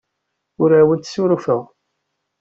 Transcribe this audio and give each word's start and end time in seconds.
Ur 0.61 0.69
awent-ssurufeɣ. 0.79 1.61